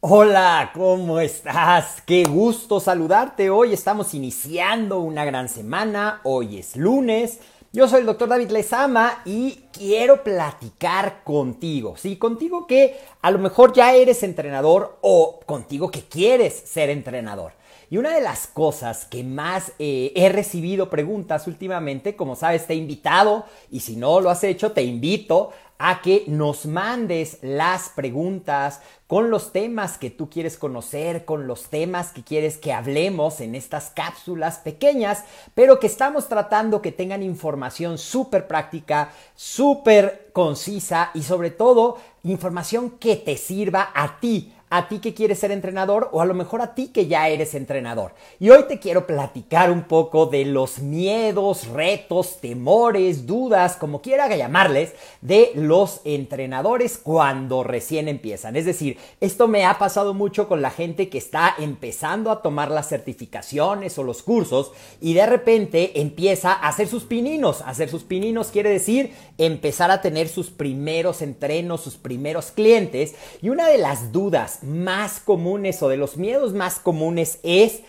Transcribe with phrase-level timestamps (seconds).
[0.00, 2.00] Hola, ¿cómo estás?
[2.02, 3.50] Qué gusto saludarte.
[3.50, 6.20] Hoy estamos iniciando una gran semana.
[6.22, 7.40] Hoy es lunes.
[7.72, 11.96] Yo soy el doctor David Lezama y quiero platicar contigo.
[11.96, 17.54] Sí, contigo que a lo mejor ya eres entrenador o contigo que quieres ser entrenador.
[17.90, 22.74] Y una de las cosas que más eh, he recibido preguntas últimamente, como sabes, te
[22.74, 27.88] he invitado, y si no lo has hecho, te invito a que nos mandes las
[27.88, 33.40] preguntas con los temas que tú quieres conocer, con los temas que quieres que hablemos
[33.40, 35.24] en estas cápsulas pequeñas,
[35.54, 42.90] pero que estamos tratando que tengan información súper práctica, súper concisa y sobre todo información
[42.90, 46.62] que te sirva a ti a ti que quieres ser entrenador o a lo mejor
[46.62, 48.14] a ti que ya eres entrenador.
[48.38, 54.28] Y hoy te quiero platicar un poco de los miedos, retos, temores, dudas, como quiera
[54.36, 58.56] llamarles, de los entrenadores cuando recién empiezan.
[58.56, 62.70] Es decir, esto me ha pasado mucho con la gente que está empezando a tomar
[62.70, 67.62] las certificaciones o los cursos y de repente empieza a hacer sus pininos.
[67.62, 73.14] Hacer sus pininos quiere decir empezar a tener sus primeros entrenos, sus primeros clientes.
[73.42, 77.82] Y una de las dudas más comunes o de los miedos más comunes es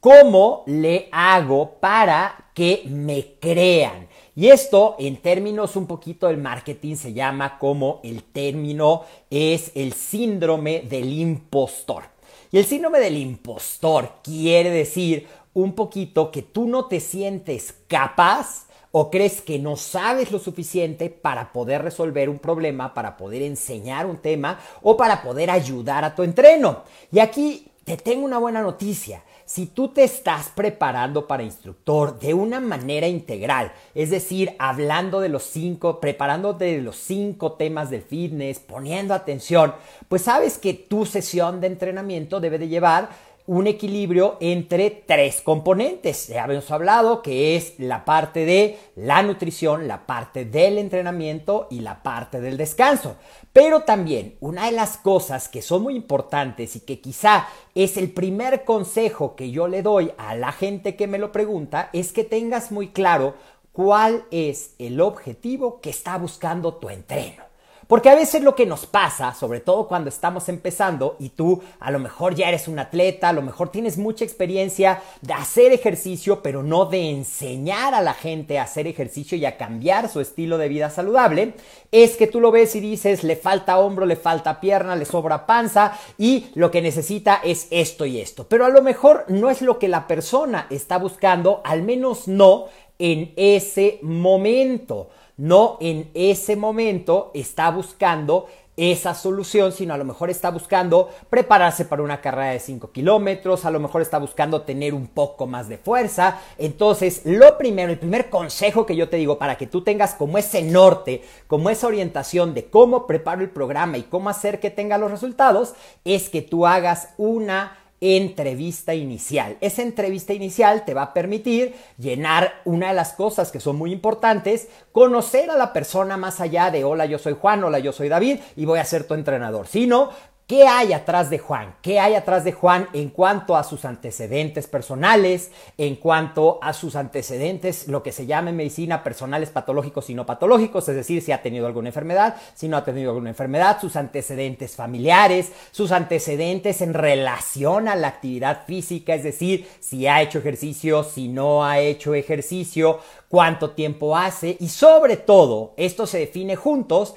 [0.00, 4.08] cómo le hago para que me crean.
[4.34, 9.92] Y esto en términos un poquito del marketing se llama como el término es el
[9.92, 12.04] síndrome del impostor.
[12.50, 18.66] Y el síndrome del impostor quiere decir un poquito que tú no te sientes capaz
[18.94, 24.04] ¿O crees que no sabes lo suficiente para poder resolver un problema, para poder enseñar
[24.04, 26.82] un tema o para poder ayudar a tu entreno?
[27.10, 29.22] Y aquí te tengo una buena noticia.
[29.46, 35.30] Si tú te estás preparando para instructor de una manera integral, es decir, hablando de
[35.30, 39.74] los cinco, preparándote de los cinco temas del fitness, poniendo atención,
[40.08, 43.10] pues sabes que tu sesión de entrenamiento debe de llevar
[43.46, 46.28] un equilibrio entre tres componentes.
[46.28, 51.80] Ya habíamos hablado que es la parte de la nutrición, la parte del entrenamiento y
[51.80, 53.16] la parte del descanso.
[53.52, 58.10] Pero también una de las cosas que son muy importantes y que quizá es el
[58.10, 62.24] primer consejo que yo le doy a la gente que me lo pregunta es que
[62.24, 63.34] tengas muy claro
[63.72, 67.51] cuál es el objetivo que está buscando tu entreno.
[67.92, 71.90] Porque a veces lo que nos pasa, sobre todo cuando estamos empezando y tú a
[71.90, 76.42] lo mejor ya eres un atleta, a lo mejor tienes mucha experiencia de hacer ejercicio,
[76.42, 80.56] pero no de enseñar a la gente a hacer ejercicio y a cambiar su estilo
[80.56, 81.52] de vida saludable,
[81.90, 85.44] es que tú lo ves y dices, le falta hombro, le falta pierna, le sobra
[85.44, 88.46] panza y lo que necesita es esto y esto.
[88.48, 92.68] Pero a lo mejor no es lo que la persona está buscando, al menos no
[92.98, 95.10] en ese momento
[95.42, 98.46] no en ese momento está buscando
[98.76, 103.64] esa solución, sino a lo mejor está buscando prepararse para una carrera de 5 kilómetros,
[103.64, 106.40] a lo mejor está buscando tener un poco más de fuerza.
[106.58, 110.38] Entonces, lo primero, el primer consejo que yo te digo para que tú tengas como
[110.38, 114.96] ese norte, como esa orientación de cómo preparo el programa y cómo hacer que tenga
[114.96, 115.74] los resultados,
[116.04, 119.56] es que tú hagas una entrevista inicial.
[119.60, 123.92] Esa entrevista inicial te va a permitir llenar una de las cosas que son muy
[123.92, 128.08] importantes, conocer a la persona más allá de hola, yo soy Juan, hola, yo soy
[128.08, 130.10] David y voy a ser tu entrenador, sino
[130.52, 131.76] ¿Qué hay atrás de Juan?
[131.80, 136.94] ¿Qué hay atrás de Juan en cuanto a sus antecedentes personales, en cuanto a sus
[136.94, 141.32] antecedentes, lo que se llama en medicina personales patológicos y no patológicos, es decir, si
[141.32, 146.82] ha tenido alguna enfermedad, si no ha tenido alguna enfermedad, sus antecedentes familiares, sus antecedentes
[146.82, 151.78] en relación a la actividad física, es decir, si ha hecho ejercicio, si no ha
[151.78, 152.98] hecho ejercicio,
[153.30, 157.14] cuánto tiempo hace y sobre todo, esto se define juntos,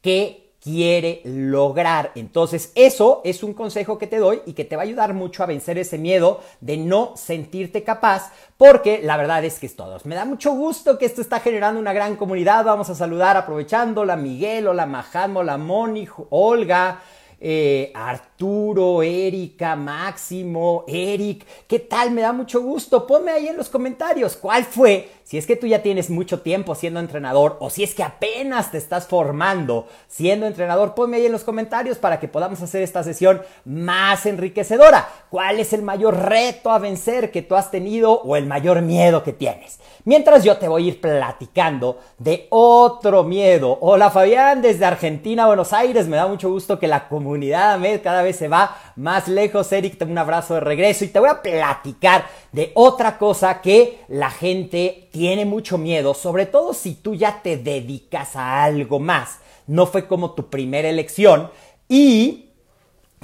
[0.00, 2.12] que quiere lograr.
[2.14, 5.42] Entonces, eso es un consejo que te doy y que te va a ayudar mucho
[5.42, 9.98] a vencer ese miedo de no sentirte capaz, porque la verdad es que es todo.
[10.04, 12.66] Me da mucho gusto que esto está generando una gran comunidad.
[12.66, 17.00] Vamos a saludar aprovechando la Miguel, la Majamo, la Moni, Olga.
[17.40, 22.10] Eh, Arturo, Erika, Máximo, Eric, ¿qué tal?
[22.10, 23.06] Me da mucho gusto.
[23.06, 26.74] Ponme ahí en los comentarios cuál fue si es que tú ya tienes mucho tiempo
[26.74, 31.32] siendo entrenador o si es que apenas te estás formando siendo entrenador, ponme ahí en
[31.32, 35.06] los comentarios para que podamos hacer esta sesión más enriquecedora.
[35.28, 39.22] ¿Cuál es el mayor reto a vencer que tú has tenido o el mayor miedo
[39.22, 39.78] que tienes?
[40.04, 43.76] Mientras yo te voy a ir platicando de otro miedo.
[43.82, 46.08] Hola Fabián, desde Argentina, Buenos Aires.
[46.08, 49.70] Me da mucho gusto que la comunidad AMED cada vez se va más lejos.
[49.72, 54.00] Eric, tengo un abrazo de regreso y te voy a platicar de otra cosa que
[54.08, 59.38] la gente tiene mucho miedo, sobre todo si tú ya te dedicas a algo más.
[59.66, 61.50] No fue como tu primera elección
[61.88, 62.47] y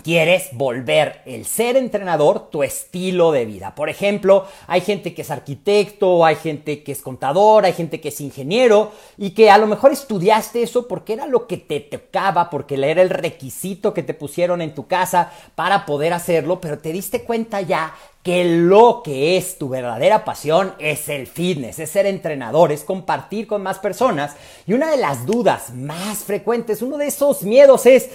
[0.03, 3.75] quieres volver el ser entrenador tu estilo de vida.
[3.75, 8.09] Por ejemplo, hay gente que es arquitecto, hay gente que es contador, hay gente que
[8.09, 12.51] es ingeniero y que a lo mejor estudiaste eso porque era lo que te tocaba,
[12.51, 16.93] porque era el requisito que te pusieron en tu casa para poder hacerlo, pero te
[16.93, 17.95] diste cuenta ya
[18.25, 23.47] que lo que es tu verdadera pasión es el fitness, es ser entrenador, es compartir
[23.47, 24.35] con más personas.
[24.67, 28.09] Y una de las dudas más frecuentes, uno de esos miedos es,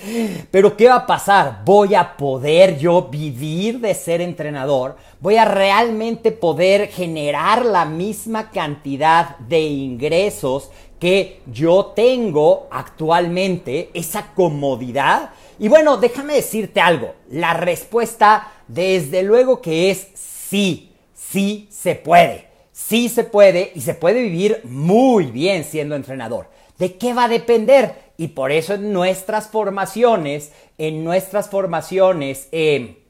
[0.50, 1.62] pero ¿qué va a pasar?
[1.64, 4.98] ¿Voy a poder yo vivir de ser entrenador?
[5.20, 13.92] ¿Voy a realmente poder generar la misma cantidad de ingresos que yo tengo actualmente?
[13.94, 15.30] ¿Esa comodidad?
[15.60, 17.16] Y bueno, déjame decirte algo.
[17.30, 22.48] La respuesta, desde luego que es sí, sí se puede.
[22.72, 26.50] Sí se puede y se puede vivir muy bien siendo entrenador.
[26.78, 28.10] ¿De qué va a depender?
[28.16, 33.04] Y por eso en nuestras formaciones, en nuestras formaciones eh,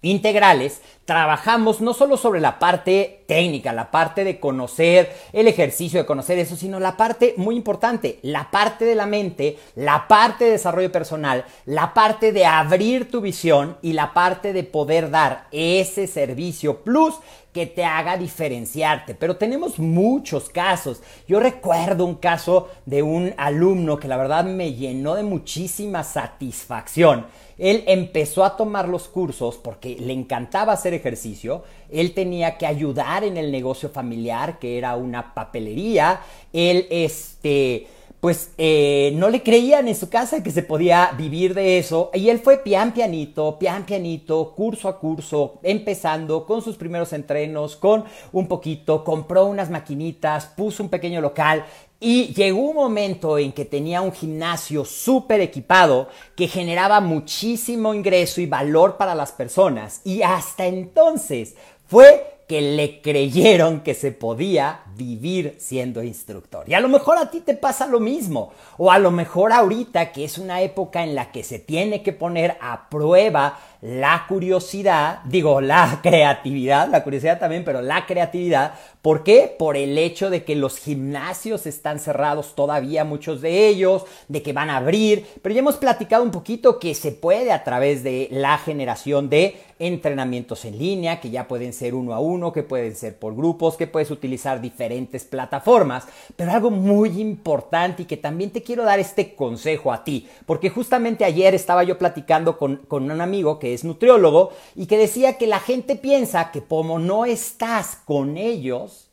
[0.00, 6.04] integrales, trabajamos no solo sobre la parte técnica, la parte de conocer el ejercicio, de
[6.04, 10.50] conocer eso, sino la parte muy importante, la parte de la mente, la parte de
[10.50, 16.06] desarrollo personal, la parte de abrir tu visión y la parte de poder dar ese
[16.06, 17.14] servicio plus
[17.54, 19.14] que te haga diferenciarte.
[19.14, 21.02] Pero tenemos muchos casos.
[21.26, 27.26] Yo recuerdo un caso de un alumno que la verdad me llenó de muchísima satisfacción.
[27.58, 33.24] Él empezó a tomar los cursos porque le encantaba hacer ejercicio, él tenía que ayudar
[33.24, 36.20] en el negocio familiar, que era una papelería,
[36.52, 37.86] él este
[38.20, 42.10] pues eh, no le creían en su casa que se podía vivir de eso.
[42.14, 47.76] Y él fue pian pianito, pian pianito, curso a curso, empezando con sus primeros entrenos,
[47.76, 51.64] con un poquito, compró unas maquinitas, puso un pequeño local.
[52.00, 58.40] Y llegó un momento en que tenía un gimnasio súper equipado que generaba muchísimo ingreso
[58.40, 60.00] y valor para las personas.
[60.04, 61.56] Y hasta entonces
[61.86, 66.64] fue que le creyeron que se podía vivir siendo instructor.
[66.66, 68.52] Y a lo mejor a ti te pasa lo mismo.
[68.78, 72.14] O a lo mejor ahorita, que es una época en la que se tiene que
[72.14, 78.74] poner a prueba la curiosidad, digo, la creatividad, la curiosidad también, pero la creatividad.
[79.02, 79.54] ¿Por qué?
[79.56, 84.52] Por el hecho de que los gimnasios están cerrados todavía, muchos de ellos, de que
[84.52, 88.28] van a abrir, pero ya hemos platicado un poquito que se puede a través de
[88.30, 92.96] la generación de entrenamientos en línea, que ya pueden ser uno a uno, que pueden
[92.96, 98.50] ser por grupos, que puedes utilizar diferentes plataformas, pero algo muy importante y que también
[98.50, 103.08] te quiero dar este consejo a ti, porque justamente ayer estaba yo platicando con, con
[103.08, 107.24] un amigo que es nutriólogo, y que decía que la gente piensa que como no
[107.24, 109.08] estás con ellos,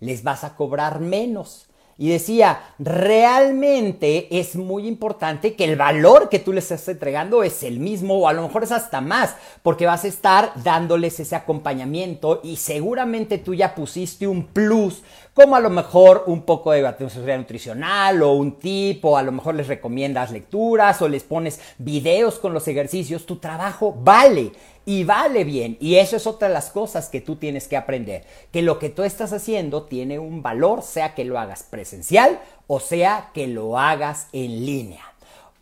[0.00, 1.68] les vas a cobrar menos.
[2.00, 7.64] Y decía, realmente es muy importante que el valor que tú les estás entregando es
[7.64, 9.34] el mismo o a lo mejor es hasta más,
[9.64, 15.02] porque vas a estar dándoles ese acompañamiento y seguramente tú ya pusiste un plus,
[15.38, 19.30] como a lo mejor un poco de atención nutricional o un tip, o a lo
[19.30, 24.50] mejor les recomiendas lecturas o les pones videos con los ejercicios, tu trabajo vale.
[24.84, 25.76] y vale bien.
[25.80, 28.24] Y eso es otra de las cosas que tú tienes que aprender.
[28.50, 32.80] Que lo que tú estás haciendo tiene un valor, sea que lo hagas presencial o
[32.80, 35.02] sea que lo hagas en línea.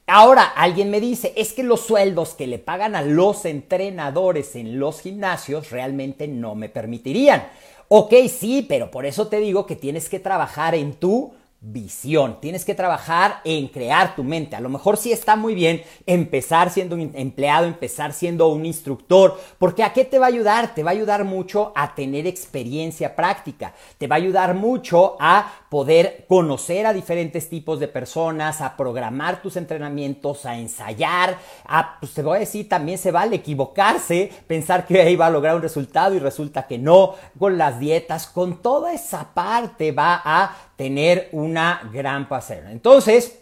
[0.08, 4.78] Ahora alguien me dice, es que los sueldos que le pagan a los entrenadores en
[4.78, 7.48] los gimnasios realmente no me permitirían.
[7.88, 12.40] Ok, sí, pero por eso te digo que tienes que trabajar en tu visión.
[12.40, 14.56] Tienes que trabajar en crear tu mente.
[14.56, 19.38] A lo mejor sí está muy bien empezar siendo un empleado, empezar siendo un instructor,
[19.58, 20.74] porque ¿a qué te va a ayudar?
[20.74, 23.74] Te va a ayudar mucho a tener experiencia práctica.
[23.98, 29.42] Te va a ayudar mucho a poder conocer a diferentes tipos de personas, a programar
[29.42, 34.86] tus entrenamientos, a ensayar, a, pues te voy a decir, también se vale equivocarse, pensar
[34.86, 38.62] que ahí va a lograr un resultado y resulta que no, con las dietas, con
[38.62, 42.70] toda esa parte va a tener una gran pasera.
[42.70, 43.40] Entonces,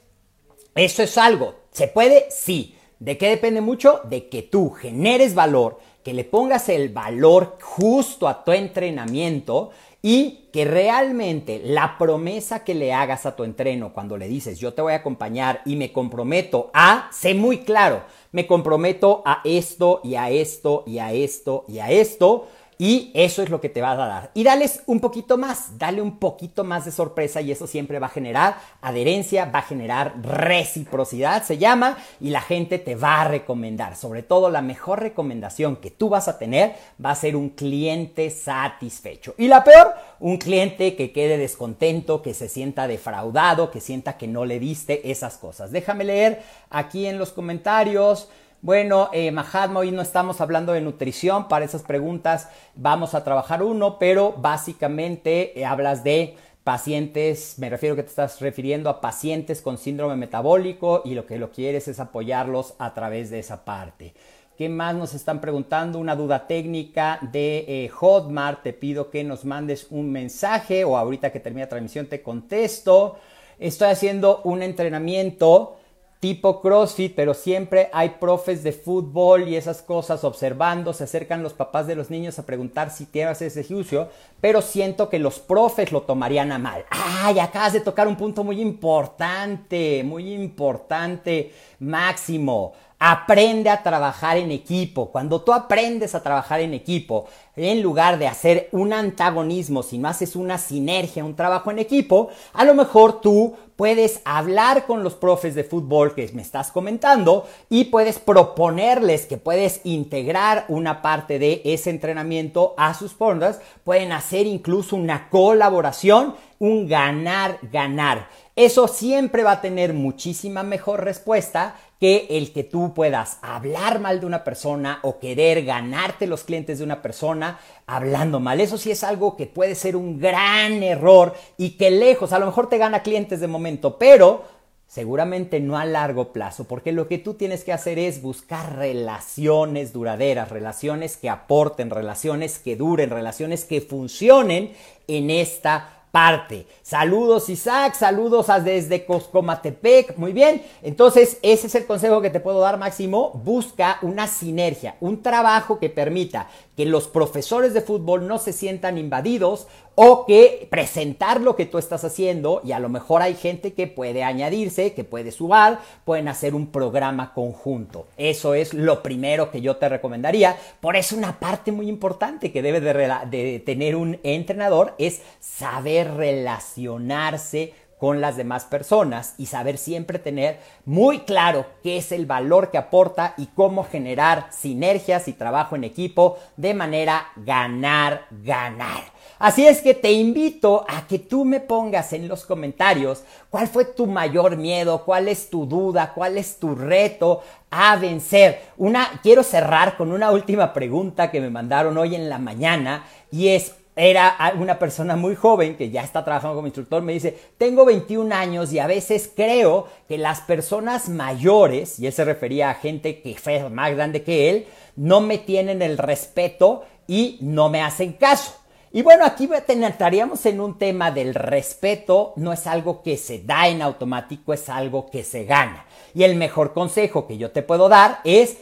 [0.75, 1.55] eso es algo.
[1.71, 2.27] ¿Se puede?
[2.31, 2.77] Sí.
[2.99, 4.01] ¿De qué depende mucho?
[4.05, 9.71] De que tú generes valor, que le pongas el valor justo a tu entrenamiento
[10.07, 14.75] y que realmente la promesa que le hagas a tu entreno cuando le dices yo
[14.75, 20.03] te voy a acompañar y me comprometo a, sé muy claro, me comprometo a esto
[20.05, 23.81] y a esto y a esto y a esto y eso es lo que te
[23.81, 24.31] va a dar.
[24.35, 28.07] Y dales un poquito más, dale un poquito más de sorpresa y eso siempre va
[28.07, 33.29] a generar adherencia, va a generar reciprocidad, se llama, y la gente te va a
[33.29, 33.97] recomendar.
[33.97, 38.31] Sobre todo la mejor recomendación que tú vas a tener va a ser un cliente
[38.31, 39.35] satisfecho.
[39.39, 44.27] Y la peor, un cliente que quede descontento, que se sienta defraudado, que sienta que
[44.27, 45.71] no le diste esas cosas.
[45.71, 48.29] Déjame leer aquí en los comentarios.
[48.65, 51.49] Bueno, eh, Mahatma, hoy no estamos hablando de nutrición.
[51.49, 57.95] Para esas preguntas vamos a trabajar uno, pero básicamente eh, hablas de pacientes, me refiero
[57.95, 62.01] que te estás refiriendo a pacientes con síndrome metabólico y lo que lo quieres es
[62.01, 64.15] apoyarlos a través de esa parte.
[64.57, 65.99] ¿Qué más nos están preguntando?
[65.99, 68.63] Una duda técnica de eh, Hotmart.
[68.63, 73.19] Te pido que nos mandes un mensaje o ahorita que termine la transmisión te contesto.
[73.59, 75.77] Estoy haciendo un entrenamiento
[76.25, 81.53] tipo CrossFit, pero siempre hay profes de fútbol y esas cosas observando, se acercan los
[81.53, 84.09] papás de los niños a preguntar si tienes ese juicio,
[84.41, 86.87] pero siento que los profes lo tomarían a mal.
[86.89, 92.73] Ay, acabas de tocar un punto muy importante, muy importante, máximo.
[93.07, 95.11] Aprende a trabajar en equipo.
[95.11, 100.09] Cuando tú aprendes a trabajar en equipo, en lugar de hacer un antagonismo, si no
[100.09, 105.17] haces una sinergia, un trabajo en equipo, a lo mejor tú puedes hablar con los
[105.17, 111.39] profes de fútbol que me estás comentando y puedes proponerles que puedes integrar una parte
[111.39, 113.61] de ese entrenamiento a sus fondas.
[113.85, 118.29] Pueden hacer incluso una colaboración, un ganar-ganar.
[118.57, 124.21] Eso siempre va a tener muchísima mejor respuesta que el que tú puedas hablar mal
[124.21, 128.61] de una persona o querer ganarte los clientes de una persona hablando mal.
[128.61, 132.45] Eso sí es algo que puede ser un gran error y que lejos, a lo
[132.45, 134.45] mejor te gana clientes de momento, pero
[134.87, 139.95] seguramente no a largo plazo, porque lo que tú tienes que hacer es buscar relaciones
[139.95, 144.75] duraderas, relaciones que aporten, relaciones que duren, relaciones que funcionen
[145.09, 146.69] en esta parte.
[146.83, 150.63] Saludos Isaac, saludos desde Coscomatepec, muy bien.
[150.81, 153.33] Entonces, ese es el consejo que te puedo dar, Máximo.
[153.43, 158.97] Busca una sinergia, un trabajo que permita que los profesores de fútbol no se sientan
[158.97, 163.75] invadidos o que presentar lo que tú estás haciendo y a lo mejor hay gente
[163.75, 168.07] que puede añadirse, que puede sumar, pueden hacer un programa conjunto.
[168.17, 170.57] Eso es lo primero que yo te recomendaría.
[170.81, 172.93] Por eso una parte muy importante que debe de,
[173.31, 177.73] de tener un entrenador es saber relacionarse
[178.05, 182.77] con las demás personas y saber siempre tener muy claro qué es el valor que
[182.77, 189.05] aporta y cómo generar sinergias y trabajo en equipo de manera ganar, ganar.
[189.39, 193.87] Así es que te invito a que tú me pongas en los comentarios cuál fue
[193.87, 198.65] tu mayor miedo, cuál es tu duda, cuál es tu reto a vencer.
[198.77, 203.49] Una quiero cerrar con una última pregunta que me mandaron hoy en la mañana y
[203.49, 207.85] es era una persona muy joven que ya está trabajando como instructor, me dice, tengo
[207.85, 212.75] 21 años y a veces creo que las personas mayores, y él se refería a
[212.75, 217.83] gente que fue más grande que él, no me tienen el respeto y no me
[217.83, 218.55] hacen caso.
[218.93, 223.67] Y bueno, aquí estaríamos en un tema del respeto, no es algo que se da
[223.67, 225.85] en automático, es algo que se gana.
[226.15, 228.59] Y el mejor consejo que yo te puedo dar es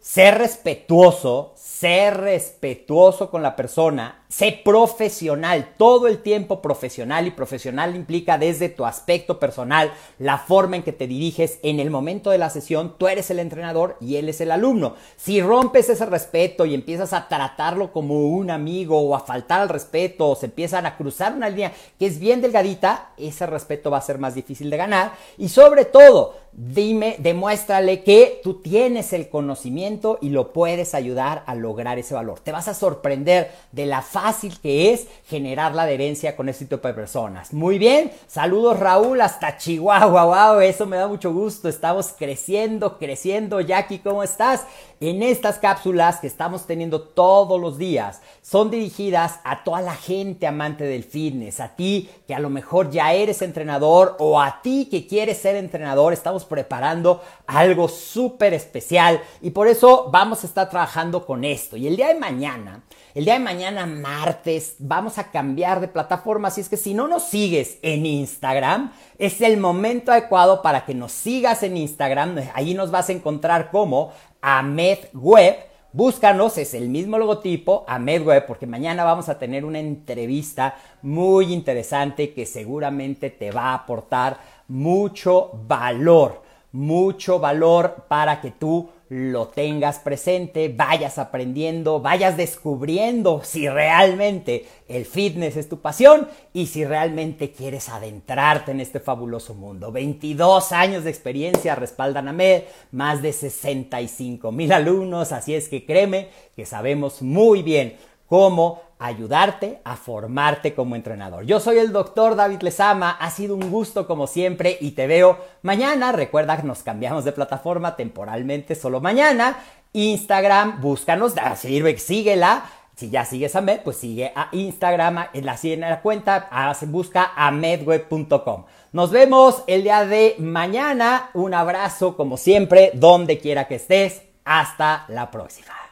[0.00, 7.94] ser respetuoso, ser respetuoso con la persona Sé profesional, todo el tiempo profesional y profesional
[7.94, 12.38] implica desde tu aspecto personal, la forma en que te diriges en el momento de
[12.38, 14.94] la sesión, tú eres el entrenador y él es el alumno.
[15.16, 19.68] Si rompes ese respeto y empiezas a tratarlo como un amigo o a faltar al
[19.68, 23.98] respeto o se empiezan a cruzar una línea que es bien delgadita, ese respeto va
[23.98, 29.28] a ser más difícil de ganar y sobre todo, dime, demuéstrale que tú tienes el
[29.28, 32.40] conocimiento y lo puedes ayudar a lograr ese valor.
[32.40, 36.86] Te vas a sorprender de la fácil que es generar la adherencia con este tipo
[36.86, 37.52] de personas.
[37.52, 41.68] Muy bien, saludos Raúl hasta Chihuahua, wow, eso me da mucho gusto.
[41.68, 43.60] Estamos creciendo, creciendo.
[43.60, 44.66] Jackie, ¿cómo estás?
[45.00, 50.46] En estas cápsulas que estamos teniendo todos los días son dirigidas a toda la gente
[50.46, 54.86] amante del fitness, a ti que a lo mejor ya eres entrenador o a ti
[54.88, 56.12] que quieres ser entrenador.
[56.12, 61.76] Estamos preparando algo súper especial y por eso vamos a estar trabajando con esto.
[61.76, 66.48] Y el día de mañana, el día de mañana martes, vamos a cambiar de plataforma.
[66.48, 70.94] Así es que si no nos sigues en Instagram, es el momento adecuado para que
[70.94, 72.38] nos sigas en Instagram.
[72.54, 75.56] Ahí nos vas a encontrar como Ahmed Web.
[75.92, 81.52] Búscanos, es el mismo logotipo, Ahmed Web, porque mañana vamos a tener una entrevista muy
[81.52, 86.42] interesante que seguramente te va a aportar mucho valor
[86.74, 95.04] mucho valor para que tú lo tengas presente, vayas aprendiendo, vayas descubriendo si realmente el
[95.04, 99.92] fitness es tu pasión y si realmente quieres adentrarte en este fabuloso mundo.
[99.92, 105.84] 22 años de experiencia respaldan a MED, más de 65 mil alumnos, así es que
[105.84, 107.96] créeme que sabemos muy bien
[108.26, 111.44] cómo ayudarte a formarte como entrenador.
[111.44, 115.38] Yo soy el doctor David Lezama, ha sido un gusto como siempre y te veo
[115.60, 116.10] mañana.
[116.10, 119.58] Recuerda que nos cambiamos de plataforma temporalmente solo mañana.
[119.92, 122.64] Instagram, búscanos, sirve, síguela.
[122.96, 126.48] Si ya sigues a Med, pues sigue a Instagram, en la, en la cuenta,
[126.86, 128.64] busca a medweb.com.
[128.92, 131.30] Nos vemos el día de mañana.
[131.34, 134.22] Un abrazo como siempre, donde quiera que estés.
[134.44, 135.83] Hasta la próxima.